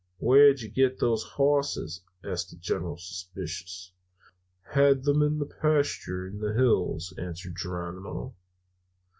"'Where'd 0.17 0.61
you 0.61 0.69
get 0.69 0.97
those 0.99 1.21
hosses?' 1.21 2.01
asks 2.23 2.49
the 2.49 2.57
General, 2.57 2.97
suspicious. 2.97 3.91
"'Had 4.73 5.07
'em 5.07 5.43
pastured 5.61 6.33
in 6.33 6.39
the 6.39 6.53
hills,' 6.53 7.13
answers 7.19 7.53
Geronimo. 7.55 8.33